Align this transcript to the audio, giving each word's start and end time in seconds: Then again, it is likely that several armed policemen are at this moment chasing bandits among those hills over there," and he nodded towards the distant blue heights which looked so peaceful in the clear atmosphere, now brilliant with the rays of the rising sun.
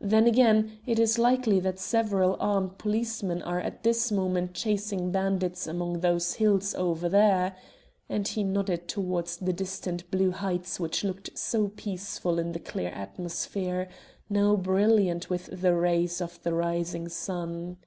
Then 0.00 0.28
again, 0.28 0.78
it 0.86 1.00
is 1.00 1.18
likely 1.18 1.58
that 1.58 1.80
several 1.80 2.36
armed 2.38 2.78
policemen 2.78 3.42
are 3.42 3.58
at 3.58 3.82
this 3.82 4.12
moment 4.12 4.54
chasing 4.54 5.10
bandits 5.10 5.66
among 5.66 5.98
those 6.02 6.34
hills 6.34 6.72
over 6.76 7.08
there," 7.08 7.56
and 8.08 8.28
he 8.28 8.44
nodded 8.44 8.86
towards 8.86 9.38
the 9.38 9.52
distant 9.52 10.08
blue 10.12 10.30
heights 10.30 10.78
which 10.78 11.02
looked 11.02 11.36
so 11.36 11.66
peaceful 11.74 12.38
in 12.38 12.52
the 12.52 12.60
clear 12.60 12.90
atmosphere, 12.90 13.88
now 14.30 14.54
brilliant 14.54 15.28
with 15.28 15.46
the 15.46 15.74
rays 15.74 16.20
of 16.20 16.40
the 16.44 16.54
rising 16.54 17.08
sun. 17.08 17.78